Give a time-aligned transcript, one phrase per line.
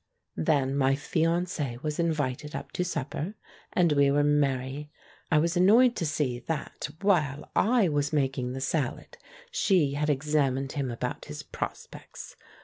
[0.37, 3.35] Then my fiance was invited up to supper,
[3.71, 4.89] and we were merry.
[5.31, 9.19] I was annoyed to see that, while I was making the salad,
[9.51, 12.35] she had examined him about his prospects.